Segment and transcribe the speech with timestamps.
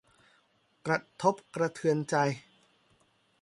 [0.85, 2.15] กระทบกระเทือนใจ